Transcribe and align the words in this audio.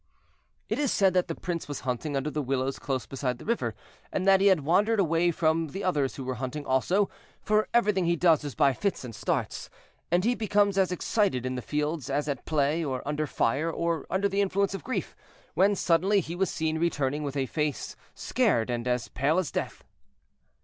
"It 0.67 0.79
is 0.79 0.91
said 0.91 1.13
that 1.13 1.27
the 1.27 1.35
prince 1.35 1.67
was 1.67 1.81
hunting 1.81 2.17
under 2.17 2.31
the 2.31 2.41
willows 2.41 2.79
close 2.79 3.05
beside 3.05 3.37
the 3.37 3.45
river, 3.45 3.75
and 4.11 4.27
that 4.27 4.41
he 4.41 4.47
had 4.47 4.61
wandered 4.61 4.99
away 4.99 5.29
from 5.29 5.67
the 5.67 5.83
others 5.83 6.15
who 6.15 6.23
were 6.23 6.33
hunting 6.41 6.65
also, 6.65 7.07
for 7.39 7.67
everything 7.71 8.05
he 8.05 8.15
does 8.15 8.43
is 8.43 8.55
by 8.55 8.73
fits 8.73 9.03
and 9.05 9.13
starts, 9.13 9.69
and 10.11 10.23
he 10.25 10.33
becomes 10.33 10.75
as 10.75 10.91
excited 10.91 11.45
in 11.45 11.53
the 11.53 11.61
field 11.61 12.09
as 12.09 12.27
at 12.27 12.45
play, 12.45 12.83
or 12.83 13.07
under 13.07 13.27
fire, 13.27 13.69
or 13.69 14.07
under 14.09 14.27
the 14.27 14.41
influence 14.41 14.73
of 14.73 14.83
grief, 14.83 15.15
when 15.53 15.75
suddenly 15.75 16.19
he 16.19 16.35
was 16.35 16.49
seen 16.49 16.79
returning 16.79 17.21
with 17.21 17.37
a 17.37 17.45
face 17.45 17.95
scared 18.15 18.71
and 18.71 18.87
as 18.87 19.07
pale 19.09 19.37
as 19.37 19.51
death. 19.51 19.83